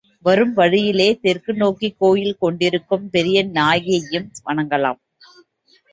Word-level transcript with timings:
வரும் 0.25 0.53
வழியிலே 0.53 1.07
தெற்கு 1.21 1.53
நோக்கிக் 1.53 1.95
கோயில் 1.97 2.39
கொண்டிருக்கும் 2.39 3.05
பெரிய 3.09 3.45
நாயகியையும் 3.53 4.27
வணங்கலாம். 4.45 4.99